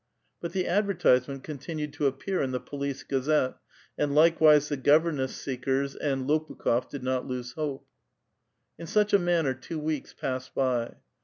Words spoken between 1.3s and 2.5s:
continued to appear in